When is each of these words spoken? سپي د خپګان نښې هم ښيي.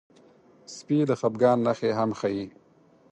سپي 0.75 0.97
د 1.09 1.11
خپګان 1.19 1.57
نښې 1.65 1.91
هم 1.97 2.09
ښيي. 2.19 2.45